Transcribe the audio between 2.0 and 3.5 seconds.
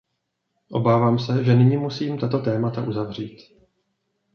tato témata uzavřít.